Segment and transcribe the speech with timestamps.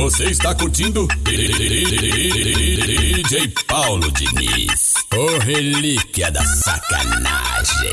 [0.00, 1.06] Você está curtindo?
[1.24, 7.90] DJ Paulo Diniz, o relíquia da sacanagem.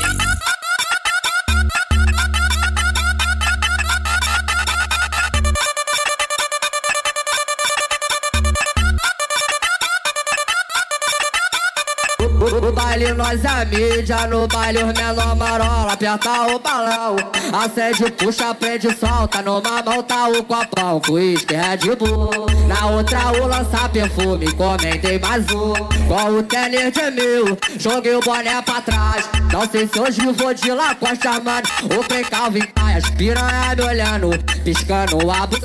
[12.78, 17.16] Baile nós é mídia, no baile os menor marola, aperta o balão.
[17.52, 22.46] Acende, puxa, prende, solta, numa mão tá o copão, com uísque Red Bull.
[22.68, 25.72] Na outra o lança perfume, comentei mais um.
[26.06, 29.28] Com o tênis de mil, joguei o boné pra trás.
[29.52, 31.66] Não sei se hoje vou de Lacoste Armani,
[31.98, 34.30] o Frei Calvin tá as piranha me olhando,
[34.62, 35.56] piscando a bu...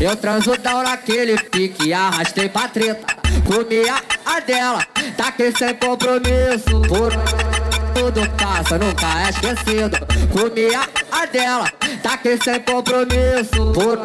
[0.00, 3.20] Eu transo down naquele pique, arrastei pra treta.
[3.44, 4.00] Comi a,
[4.36, 4.84] a dela,
[5.16, 6.80] tá aqui sem compromisso.
[6.88, 7.12] Por
[7.94, 9.98] tudo passa, nunca é esquecido.
[10.32, 11.70] Comi a, dela,
[12.02, 13.72] tá aqui sem compromisso.
[13.72, 13.98] Por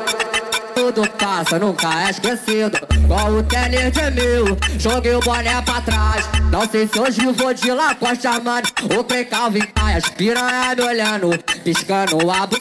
[0.76, 2.78] tudo passa, nunca é esquecido.
[3.08, 6.30] Com o tênis de mil, joguei o boné pra trás.
[6.52, 8.68] Não sei se hoje vou de Lacoste Armani.
[8.98, 11.30] O Clay Calvin tá as piranha me olhando,
[11.64, 12.58] piscando a bu...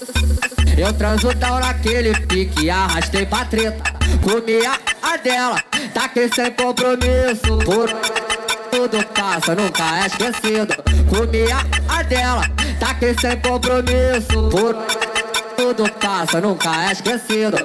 [0.76, 3.94] Eu transo down naquele pique, arrastei pra treta.
[4.22, 7.58] Comi a, a dela, tá aqui sem compromisso.
[7.64, 7.88] Por
[8.74, 10.74] tudo passa, nunca é esquecido.
[11.08, 11.60] Comi a,
[11.96, 12.42] a dela,
[12.80, 14.48] tá aqui sem compromisso.
[14.50, 14.74] Por
[15.56, 17.56] tudo passa, nunca é esquecido.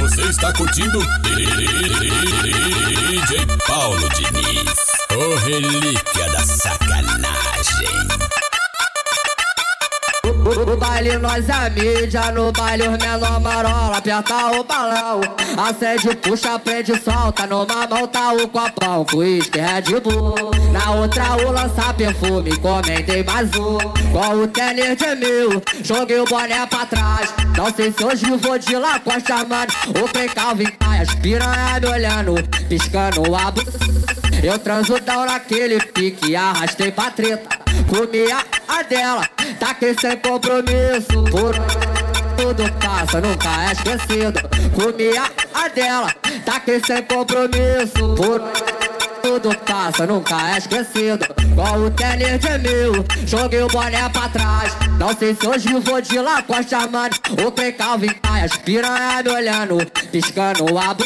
[0.00, 0.98] Você está curtindo
[3.22, 4.74] DJ Paulo Diniz,
[5.12, 7.34] o relíquia da sacanagem.
[10.44, 15.20] No baile nós é mídia, no baile os menor marola, aperta o balão.
[15.56, 20.50] Acende, puxa, prende, solta, numa mão tá o copão, com uísque Red Bull.
[20.70, 23.78] Na outra o lança perfume, comentei mais um.
[24.12, 27.32] Com o tênis de mil, joguei o boné pra trás.
[27.56, 31.86] Não sei se hoje vou de Lacoste Armani, o Clay Calvin tá as piranha me
[31.86, 32.34] olhando,
[32.68, 33.62] piscando a bu...
[34.42, 37.64] Eu transo down naquele pique, arrastei pra treta.
[37.88, 38.30] Comi
[38.74, 39.28] a, dela,
[39.60, 41.24] tá aqui sem compromisso.
[41.30, 41.54] Por
[42.36, 44.40] tudo passa, nunca é esquecido.
[44.74, 46.12] Comi a, dela,
[46.44, 48.14] tá aqui sem compromisso.
[48.16, 48.40] Por
[49.22, 51.24] tudo passa, nunca é esquecido.
[51.54, 54.72] Com o tênis de mil, joguei o boné pra trás.
[54.98, 57.14] Não sei se hoje eu vou de Lacoste Armani.
[57.46, 59.78] O Clay Calvin tá as piranha me olhando,
[60.10, 61.04] piscando a bu...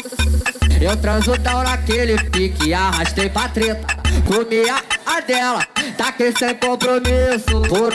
[0.81, 3.99] Eu transo naquele pique, arrastei pra treta.
[4.25, 7.61] Comi a, a dela, tá aqui sem compromisso.
[7.67, 7.93] Por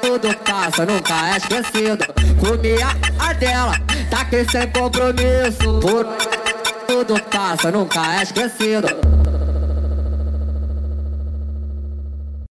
[0.00, 2.04] tudo passa, nunca é esquecido.
[2.40, 3.74] Comi a, a dela,
[4.10, 5.80] tá aqui sem compromisso.
[5.80, 6.06] Por
[6.86, 9.15] tudo passa, nunca é esquecido.